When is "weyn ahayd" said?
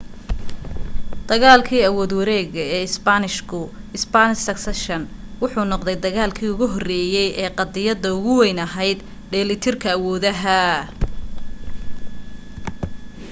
8.41-8.99